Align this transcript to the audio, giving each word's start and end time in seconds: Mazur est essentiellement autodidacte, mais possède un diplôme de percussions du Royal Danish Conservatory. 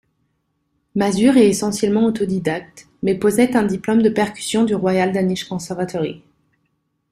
Mazur 0.95 1.37
est 1.37 1.47
essentiellement 1.47 2.05
autodidacte, 2.05 2.87
mais 3.03 3.13
possède 3.13 3.55
un 3.55 3.61
diplôme 3.61 4.01
de 4.01 4.09
percussions 4.09 4.63
du 4.63 4.73
Royal 4.73 5.11
Danish 5.11 5.43
Conservatory. 5.45 6.23